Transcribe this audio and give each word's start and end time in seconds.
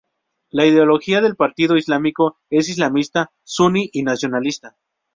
La 0.49 0.65
ideología 0.65 1.21
del 1.21 1.35
Partido 1.35 1.77
Islámico 1.77 2.39
es 2.49 2.69
islamista 2.69 3.31
suní 3.43 3.87
y 3.93 4.01
nacionalista. 4.01 4.75